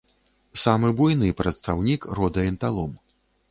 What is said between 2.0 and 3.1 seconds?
рода энталом.